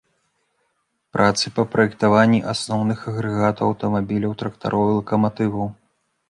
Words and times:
Працы 1.17 1.45
па 1.57 1.65
праектаванні 1.73 2.39
асноўных 2.53 2.99
агрэгатаў 3.11 3.65
аўтамабіляў, 3.75 4.31
трактароў 4.41 4.87
і 4.95 4.97
лакаматываў. 4.99 5.71